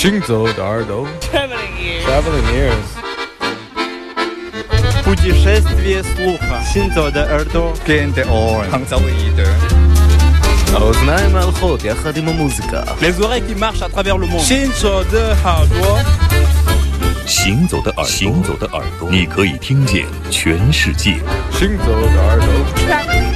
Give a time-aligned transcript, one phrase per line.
[0.00, 1.06] 行走的耳朵。
[1.30, 1.76] Traveling
[2.48, 2.88] ears。
[5.04, 6.58] путешествие слуха。
[6.64, 7.74] 行走的耳朵。
[7.86, 8.14] Getting
[13.02, 14.40] Les oreilles qui marchent à travers le monde.
[14.40, 15.98] 行走的耳朵。
[17.26, 17.92] 行走的
[18.72, 21.20] 耳朵，你可以听见全世界。
[21.52, 23.29] 行走的耳朵。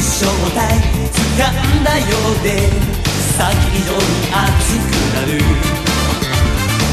[0.00, 0.24] に正
[0.56, 0.80] 体
[1.12, 2.48] 掴んだようで
[3.36, 5.30] 先にに熱くなる。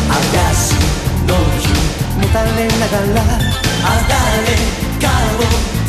[0.09, 0.75] 嵐
[1.25, 1.71] の日
[2.19, 4.13] もたれながらあが
[4.43, 4.47] れ
[4.99, 5.47] かを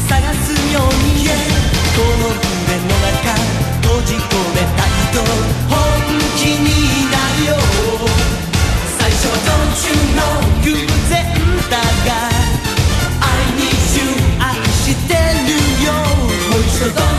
[0.09, 1.35] 探すように、yeah、
[1.97, 3.35] この胸の中
[3.83, 5.19] 閉じ込めたいと
[5.69, 5.75] 本
[6.37, 6.71] 気に
[7.11, 7.59] なるよ。
[8.97, 9.75] 最初は Don't
[10.65, 10.67] 偶
[11.11, 11.15] 然
[11.69, 11.75] だ
[12.07, 12.38] が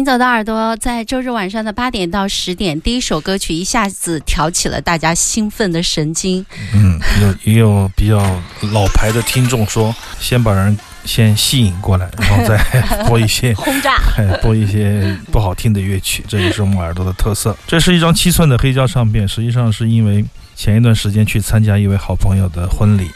[0.00, 6.42] 行走的耳朵在周日晚上的八点到十点第一首歌曲一下子挑起了大家兴奋的神经。
[6.72, 8.16] 嗯有也有比较
[8.72, 10.74] 老牌的听众说先把人
[11.04, 12.56] 先吸引过来然后再
[13.04, 13.98] 播一些轰炸。
[14.40, 17.54] 播一些不好听的乐曲这也是我们耳朵的特色。
[17.66, 20.24] 这是一张七寸的黑胶唱片实际上是因为
[20.56, 23.10] 前一段时间去参加一位好朋友的婚礼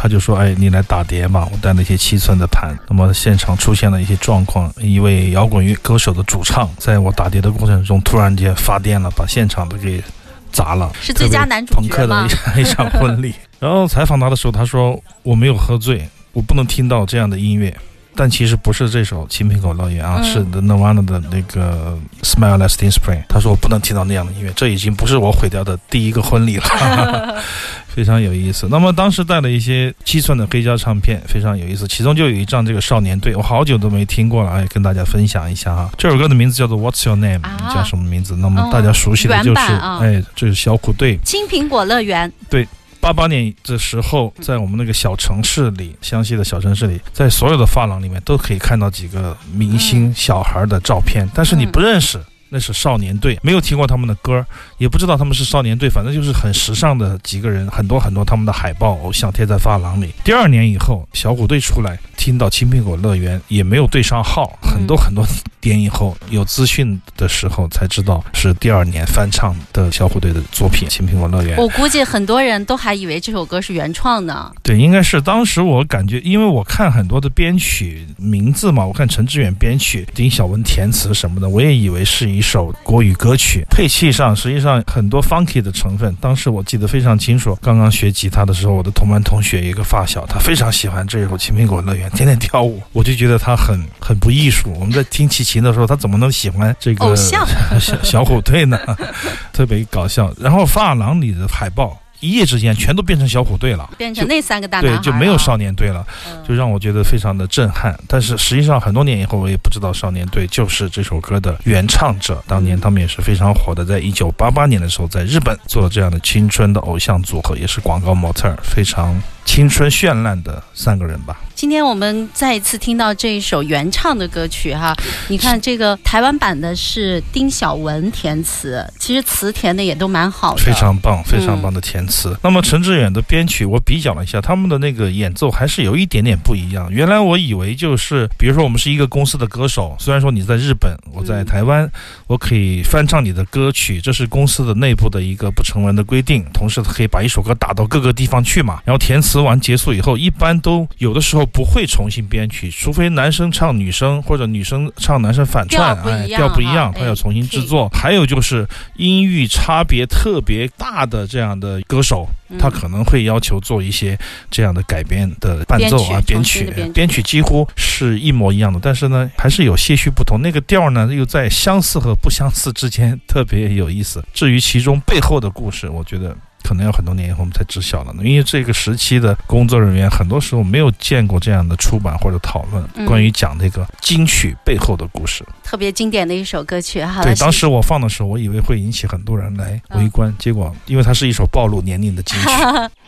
[0.00, 10.02] 他就说：“哎，你来打碟吧。”我带了一些七寸的盘，那么现场出现了一些状况，一位摇滚乐歌手的主唱在我打碟的过程中突然间发癫了，把现场都给
[10.50, 13.34] 砸了，是最佳男主角朋克的一场一场婚礼。
[13.60, 17.76] 然后采访他的时候，他说：“我没有喝醉，我不能听到这样的音乐。”
[18.16, 23.20] 但其实不是这首《青苹果乐园》啊，嗯是 The Nirvana 的那个《Smile Like Teen Spring》。
[23.28, 27.40] 他说我不能听到那样的音乐，这已经不是我毁掉的第一个婚礼了，
[27.94, 28.68] 非常有意思。
[28.70, 35.90] 那么当时带了一些七寸的黑胶唱片，非常有意思，其中就有一张这个少年队，我好久都没听过了，哎，跟大家分享一下哈。
[35.98, 38.36] 这首歌的名字叫做《What's Your Name》，啊叫什么名字？
[38.36, 41.18] 那么大家熟悉的就是哎，这是小虎队。
[41.24, 42.66] 青苹果乐园，对
[43.00, 52.20] 八八年的时候，在我们那个小城市里，湘西的小城市里，在所有的发廊里面都可以看到几个明星小孩的照片，但是你不认识。
[52.50, 54.44] 那是少年队，没有听过他们的歌，
[54.78, 60.12] 也不知道他们是少年队，反正就是很时尚的几个人，很多很多他们的海报、偶像贴在发廊里。
[60.24, 65.24] 第二年以后，小虎队出来，听到青苹果乐园，也没有对上号，很多很多
[65.62, 71.56] 年以后有资讯的时候才知道是第二年翻唱的小虎队的作品《青苹果乐园》。
[71.60, 74.50] 我估计很多人都还以为这首歌是原创呢。
[74.62, 83.64] 对，应该是当时我感觉，因为我看很多的编曲名字嘛，我看陈志远编曲，丁晓文填词什么的，我也以为是一首国语歌曲。
[83.70, 87.58] 配器上实际上很多 funky 的成分，当时我记得非常清楚。
[87.62, 94.72] 刚刚学吉他的时候，我的同班同学一个发小，他非常喜欢这首《青苹果乐园》，天天跳舞，我就觉得他很很不艺术。
[94.78, 97.46] 我们在听齐秦的时候，他怎么能喜欢这个偶像
[97.80, 98.78] 小小虎队呢？
[99.52, 100.32] 特别搞笑。
[100.38, 101.98] 然后发廊里的海报。
[102.20, 107.98] 一夜之间全都变成小虎队了，变成那三个大男孩、对，啊，就没有少年队了，嗯就让我觉得非常的震撼。
[108.06, 112.42] 但是实际上很多年以后，我也不知道少年队就是这首歌的原唱者。
[112.46, 119.20] 当年他们也是非常火的，在一九八八年的时候，在日本做了这样的青春的偶像组合，也是广告模特儿，非常
[119.50, 121.40] 青春绚烂的三个人吧。
[121.56, 124.94] 今天我们再一次听到这一首原唱的歌曲哈，
[125.28, 132.34] 你看这个台湾版的是丁晓文填词，其实词填的也都蛮好的，非常棒，非常棒的填词。
[132.44, 136.88] 那么陈志远的编曲，我比较了一下，他们的那个演奏还是有一点点不一样。
[136.90, 141.90] 原来我以为就是，比如说我们是一个公司的歌手，虽然说你在日本，我在台湾，
[142.28, 148.80] 我可以翻唱你的歌曲，这是公司的内部的一个不成文的规定，同时可以把一首歌打到各个地方去嘛。
[148.86, 157.88] 然后填词完结束以后，一般都有的时候不会重新编曲，除非男生唱女生或者女生唱男生反串，哎，调不一样，他要重新制作。
[157.92, 158.66] 还有就是
[158.96, 162.28] 音域差别特别大的这样的歌手，
[162.58, 164.18] 他可能会要求做一些
[164.50, 170.40] 这样的改编的伴奏啊，编曲编曲几乎是一模一样的，但是呢，还是有些许不同。
[170.42, 174.24] 那个调呢，又在相似和不相似之间特别有意思。
[174.32, 176.36] 至于其中背后的故事，我觉得。
[176.62, 185.44] 可能要很多年以后我们才知晓了呢，因为这个时期的工作人员很多时候没有见过这样的出版或者讨论嗯关于讲那个金曲背后的故事。
[185.62, 187.02] 特别经典的一首歌曲。
[187.04, 192.46] 哈对，当时我放的时候，我以为会引起很多人来围嗯观，结果因为它是一首暴露年龄的金曲，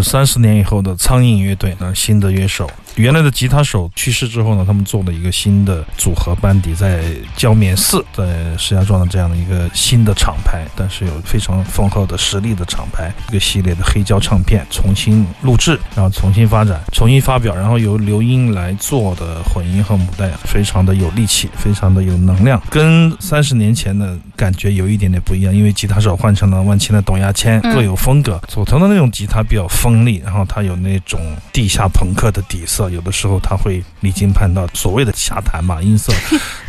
[0.00, 2.70] 是三十年以后的苍蝇乐队，呢新的乐手。
[2.96, 7.04] 原来的吉他手去世之后呢，他们做了一个新的组合班底，在
[7.36, 8.24] 焦棉寺，在
[8.58, 28.38] 石家庄的这样的一个新的厂牌，但是有非常丰厚的实力的厂牌，一个系列的黑胶唱片重新录制，然后重新发展、重新发表，然后由刘英来做的混音和母带，非常的有力气，非常的有能量，跟三十年前的感觉有一点点不一样，因为吉他手换成了万青的董亚千，各有风格。
[28.48, 31.20] 佐藤的那种吉他比较锋利，然后它有那种
[31.52, 32.88] 地下朋克的底色。
[32.90, 36.12] 有的时候他会离经叛道，所谓的瞎弹嘛，音色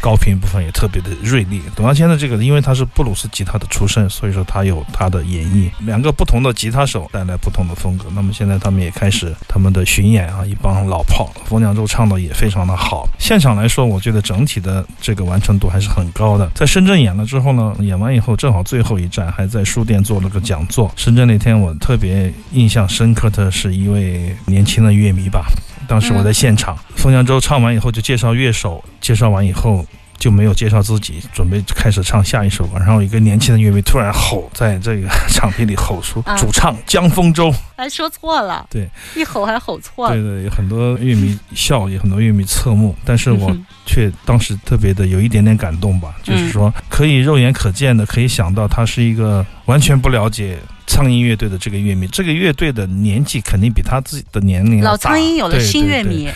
[0.02, 1.62] 高频部分也特别的锐利。
[1.76, 5.70] 董亚千的这个，因为他是布鲁斯吉他的出身，所以说他有他的演绎。
[5.86, 8.06] 两个不同的吉他手带来不同的风格。
[8.16, 13.08] 那么现在他们也开始他们的巡演啊，一帮老炮，冯娘舟唱的也非常的好。
[13.20, 16.50] 现场来说，我觉得整体的这个完成度还是很高的。
[16.56, 20.92] 在深圳演了之后呢，演完以后正好最后一站还在书店做了个讲座。
[20.96, 25.46] 深圳那天我特别印象深刻的是一位年轻的乐迷吧。
[25.88, 29.86] 当时我在现场，冯扬舟唱完以后就介绍乐手，介绍完以后
[30.18, 32.78] 就没有介绍自己，准备开始唱下一首歌。
[32.78, 37.54] 然后一个年轻的乐迷突然吼在这个场地里吼出：“主唱江丰洲。
[37.76, 40.14] ”还说错了，对，一吼还吼错了。
[40.16, 43.54] 对对，有很多乐迷笑，有很多乐迷侧目，但是我
[43.86, 50.58] 却当时特别的有一点点感动吧，就是说可以肉眼可见的可以想到他是一个完全不了解。
[50.92, 56.30] 苍蝇乐队的这个乐迷，这个乐队的年纪肯定比他自己的年龄老苍蝇有了新乐迷，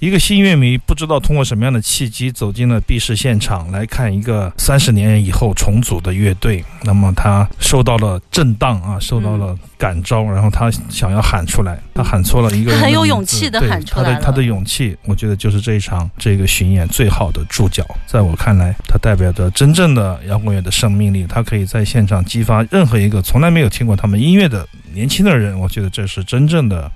[0.00, 17.84] 一个新乐迷不知道通过什么样的契机走进了 B 市现场来看一个三十年以后重组的乐队，那么他受到了震荡啊，受到了感召，然后他想要喊出来，他喊错了一个，很有勇气的喊出来他的他的勇气，我觉得就是这一场这个巡演最好的注脚。
[18.06, 25.60] 在我看来，它代表着真正的摇滚乐的生命力，它可以在现场激发任何一个从来没有听过他们音乐的年轻的人。
[25.60, 26.90] 我觉得这是真正的。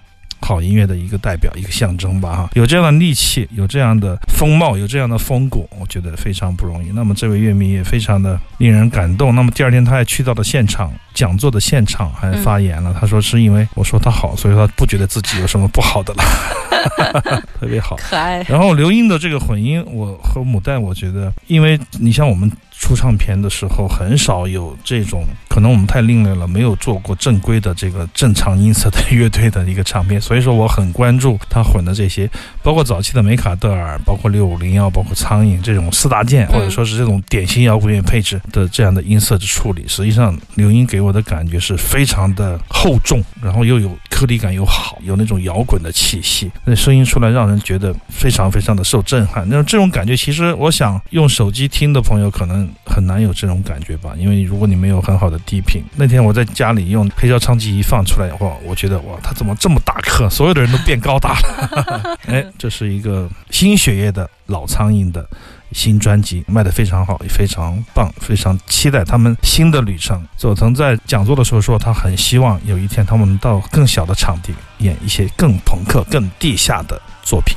[0.44, 6.90] 好音乐的一个代表，一个象征吧，哈，有这样的力气，有这样的风貌，有这样的风骨，我觉得非常不容易。
[6.94, 9.34] 那么这位乐迷也非常的令人感动。
[9.34, 12.94] 那么第二天他还去到了现场讲座的现场，还发言了。
[13.00, 18.42] 他说是因为我说他好，所以他不觉得自己有什么不好的了， 特别好，可爱。
[18.48, 22.50] 然后刘英的这个混音，我和母带，我觉得，因为你像我们。
[22.84, 32.28] 出唱片的时候很少有这种，可能我们太另类了，没有做过正规的这个正常音色的乐队的一个唱片，所以说我很关注他混的这些，
[32.62, 39.86] 包括早期的梅卡德尔，包括六五零幺，包括苍蝇这种四大件，或者说是这种典型摇滚乐配置的这样的音色的处理。
[39.88, 49.48] 实际上，刘英给我的感觉是非常的厚重，然后又有颗粒感又好，有那种摇滚的气息，那声音出来让人觉得非常非常的受震撼。
[49.48, 52.68] 那这种感觉，其实我想用手机听的朋友可能。
[52.84, 60.28] 很难有这种感觉吧，因为如果你没有很好的低频，那天我在家里用黑胶唱机一放出来，哇，我觉得哇，他怎么这么大颗？
[60.28, 62.18] 所有的人都变高大了。
[62.26, 65.26] 哎，这是一个新血液的老苍蝇的
[65.72, 70.22] 新专辑，卖的非常好，也非常棒，非常期待他们新的旅程。
[70.36, 77.56] 佐藤在讲座的时候说，他很希望有一天他们到更小的场地演一些更朋克、更地下的作品。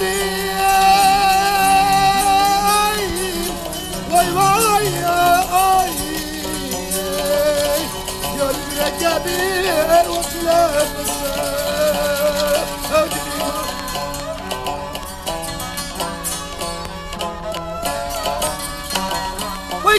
[0.00, 0.46] beni
[4.10, 4.88] Vay vay
[5.52, 5.90] ay.
[8.36, 9.36] Gönlüne gibi
[10.08, 11.06] otlarım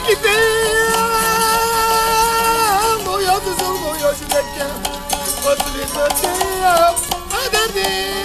[0.00, 0.98] gideyim
[3.06, 4.70] Boyadı zor boya yürekken
[5.46, 6.94] Ötülü öteyim
[7.48, 8.17] Ödedim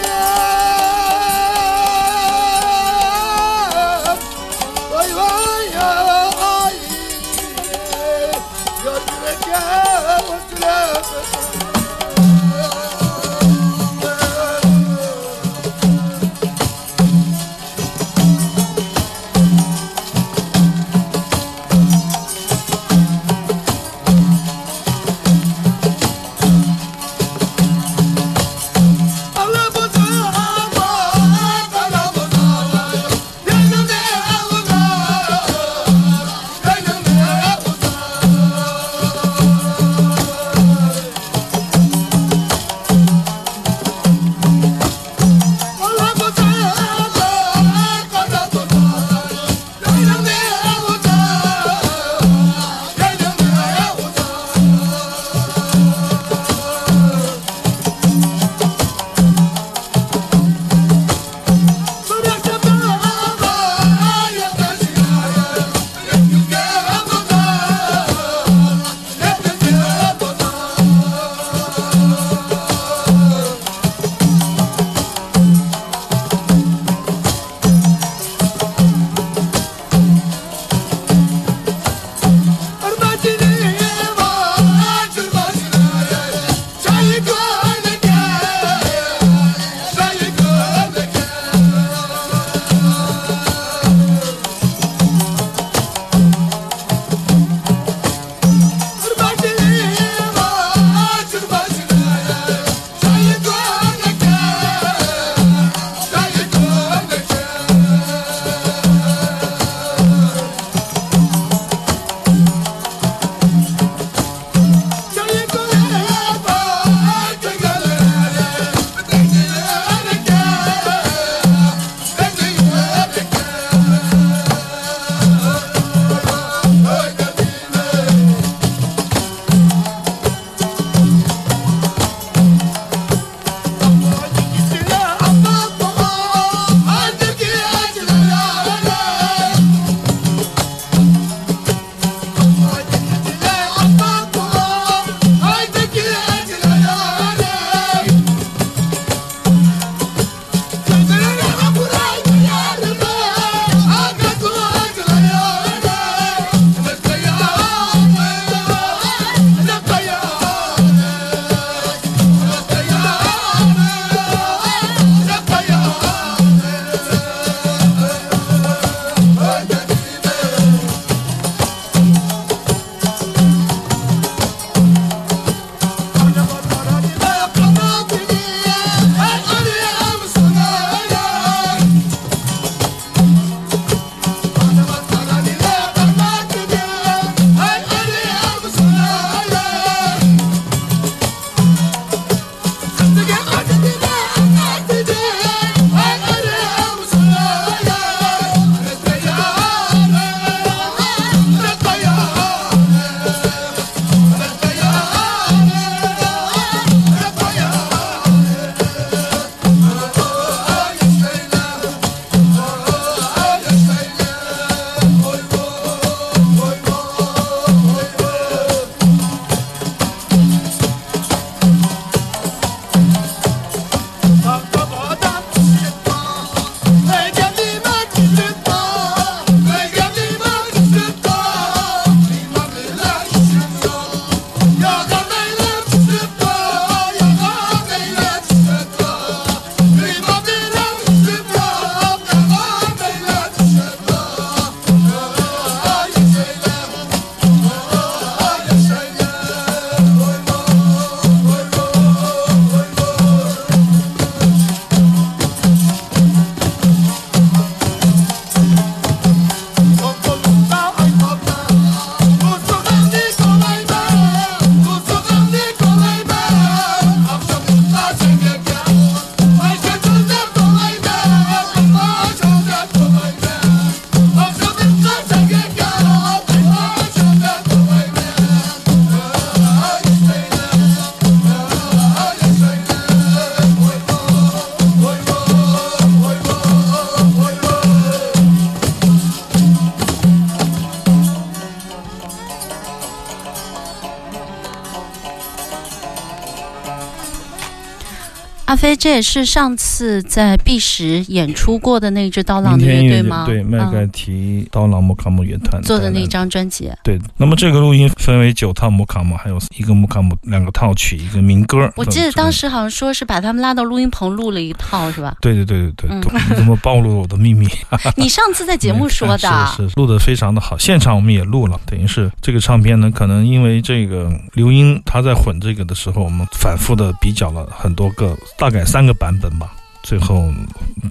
[298.84, 303.46] 飞，这也是上次在 B 十演出过的那支刀郎的乐乐队吗？
[303.46, 306.92] 对，麦嗯盖提刀郎摩卡姆乐团做的那张专辑。
[307.02, 311.90] 对，那么这个录音分为九套摩卡姆，还有一个摩卡姆，两个套曲，一个民歌。
[311.96, 312.52] 我记得当。
[312.54, 315.36] 时好像说是把他们拉到录音棚录了一套，是吧？
[315.42, 317.68] 对对对对对，嗯对你怎么暴露了我的秘密？
[318.16, 330.52] 你上次在节目说的，是是录的非常的好，现场我们也录了，等于是这个唱片呢，可能因为这个刘英他在混这个的时候，我们反复的比较了很多个，大概三个版本吧，最后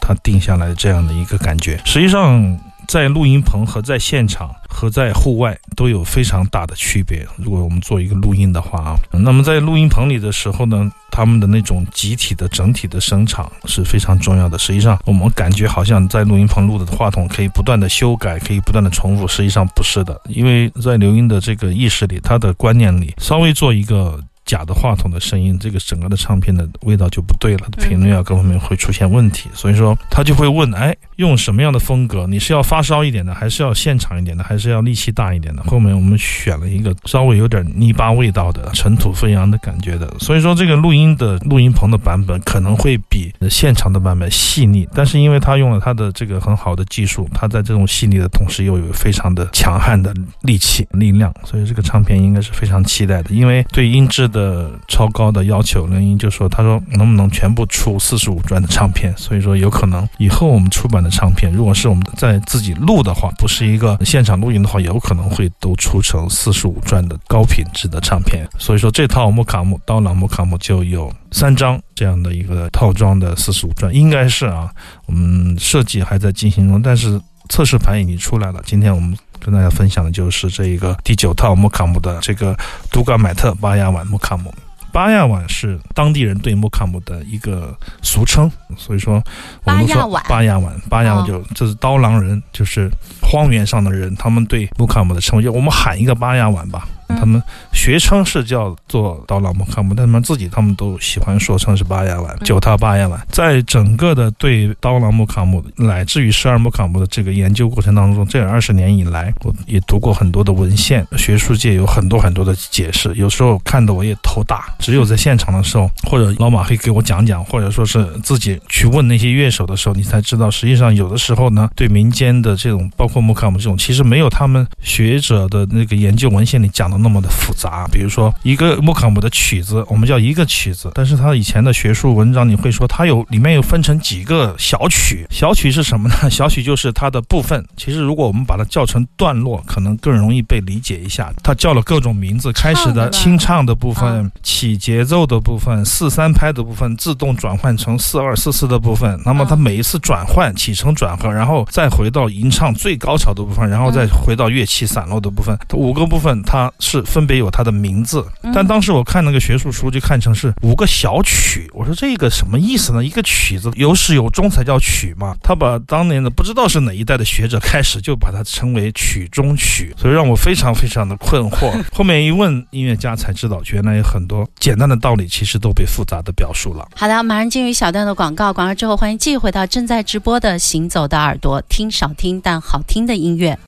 [0.01, 1.81] 他定下来这样的一个感觉。
[1.87, 2.59] 实际上。
[2.89, 7.27] 在录音棚和在现场和在户外都有非常大的区别。
[7.37, 14.59] 如果我们做一个录音的话啊，那么在录音棚里的时候呢，他们的那种集体的整体的声场是非常重要的。
[14.59, 24.21] 实际上，我们感觉好像在录音棚录的话筒可以不断的修改，可以不断的重复，实际上不是的，因为在刘英的这个意识里，他的观念里，稍微做一个。
[24.45, 29.49] 假的话筒的声音，这个整个的唱片的味道就不对了，频率啊各方面会出现问题。
[29.55, 32.27] 所以说他就会问，哎，用什么样的风格？
[32.27, 35.63] 你是要发烧一点的，还是要现场一点的，还是要力气大一点的？
[35.65, 40.13] 后面我们选了一个稍微有点泥巴味道的、尘土飞扬的感觉的。
[40.19, 53.31] 所以说这个录音的录音棚的版本可能会比现场的版本细腻，但是因为他用了他的这个很好的技术，他在这种细腻的同时又有非常的强悍的力气力量，所以这个唱片应该是非常期待的。
[53.31, 59.15] 因为对音质的超高的要求，刘英就说：“他说能不能全部出四十五转的唱片？
[59.17, 68.45] 所以说有可能以后我们出版的唱片，如果是我们在自己录的话，不是一个现场录音的话，有可能会都出成四十五转的高品质的唱片。
[68.59, 74.71] 所以说这套莫卡姆刀郎莫卡姆就有三张这样的一个套装的四十五转，应该是啊，
[75.07, 78.61] 我们设计还在进行中，但是测试盘已经出来了。
[78.65, 79.17] 今天我们。
[79.45, 82.57] 跟大家分享的就是这一个第九套木卡姆的这个
[82.91, 84.55] 杜嘎买特巴亚碗木卡姆。
[84.93, 89.23] 巴亚碗是当地人对木卡姆的一个俗称，所以说
[89.65, 92.91] 我们都说巴亚碗，巴亚碗就这是刀郎人，就是
[93.23, 96.87] 荒原上的人，他们对木卡姆的称呼，就我们喊一个巴亚碗吧。
[97.19, 103.21] 他们学称是叫做刀郎木卡姆，但他们自己他们都喜欢说成是巴亚碗，九套巴亚碗。
[103.31, 114.75] 在整个的对刀郎木卡姆乃至于十二木卡姆的这个研究过程当中，这二十年以来，我也读过很多的文献，学术界有很多很多的解释，有时候看的我也头大。
[114.79, 127.87] 只有在现场的时候，或者老马会给我讲讲，或者说是自己去问那些乐手的时候，你才知道，实际上有的时候呢，对民间的这种，包括木卡姆这种，其实没有他们学者的那个研究文献里讲的那么的复杂。
[127.91, 136.15] 比如说一个摩卡姆的曲子，我们叫一个曲子，但是他以前的学术文章你会说它有里面有分成几个小曲，小曲是什么呢？
[136.31, 137.65] 小曲就是它的部分。
[137.77, 141.33] 其实如果我们把它叫成段落，可能更容易被理解一下。
[141.43, 149.21] 它叫了各种名字，开始的清唱的部分，起节奏的部分，四三拍的部分，自动转换成四二四四的部分。
[149.25, 158.25] 那么它每一次转换起承转合，然后再回到吟唱最高潮的部分，然后再回到乐器散落的部分，五个部分它是分别有它的名字。
[158.55, 161.71] 但当时我看那个学术书，就看成是五个小曲。
[161.73, 163.03] 我说这个什么意思呢？
[163.03, 165.35] 一个曲子有始有终才叫曲嘛。
[165.43, 171.73] 他把当年的不知道是哪一代的学者开始就把它称为曲中曲，所以让我非常非常的困惑。
[171.93, 176.87] 后面一问音乐家才知道，原来有很多简单的道理其实都被复杂的表述了。
[176.95, 183.59] 好的，马上进入一小段的广告，广告之后欢迎继续回到正在直播的《行走的耳朵》，听少听但好听的音乐。